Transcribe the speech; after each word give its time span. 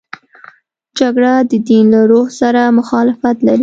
جګړه 0.99 1.33
د 1.51 1.51
دین 1.67 1.85
له 1.93 2.01
روح 2.11 2.27
سره 2.39 2.61
مخالفت 2.79 3.37
لري 3.47 3.59